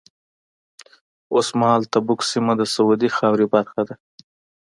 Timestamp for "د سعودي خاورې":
2.57-3.45